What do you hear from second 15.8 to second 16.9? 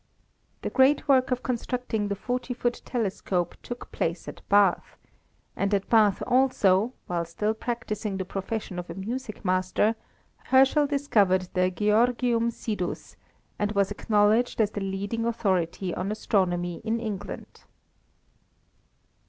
on astronomy